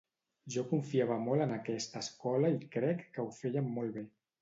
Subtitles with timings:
[0.55, 4.09] Jo confiava molt en aquesta escola i crec que ho feien molt bé.